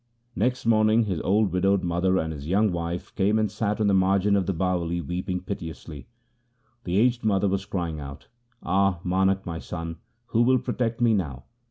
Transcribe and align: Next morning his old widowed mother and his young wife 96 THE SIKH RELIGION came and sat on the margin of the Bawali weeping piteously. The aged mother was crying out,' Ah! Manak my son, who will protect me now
Next 0.35 0.65
morning 0.65 1.03
his 1.03 1.21
old 1.21 1.51
widowed 1.51 1.83
mother 1.83 2.17
and 2.17 2.33
his 2.33 2.47
young 2.47 2.71
wife 2.71 3.11
96 3.11 3.11
THE 3.11 3.11
SIKH 3.11 3.19
RELIGION 3.19 3.27
came 3.35 3.39
and 3.39 3.51
sat 3.51 3.81
on 3.81 3.85
the 3.85 3.93
margin 3.93 4.35
of 4.35 4.45
the 4.47 4.53
Bawali 4.55 4.99
weeping 4.99 5.41
piteously. 5.41 6.07
The 6.85 6.97
aged 6.97 7.23
mother 7.23 7.47
was 7.47 7.67
crying 7.67 7.99
out,' 7.99 8.27
Ah! 8.63 8.97
Manak 9.05 9.45
my 9.45 9.59
son, 9.59 9.97
who 10.25 10.41
will 10.41 10.57
protect 10.57 11.01
me 11.01 11.13
now 11.13 11.43